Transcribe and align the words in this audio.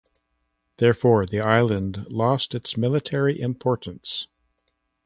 Thereafter, 0.77 1.27
the 1.27 1.41
island 1.41 2.07
lost 2.09 2.55
its 2.55 2.75
military 2.75 3.39
importance. 3.39 4.25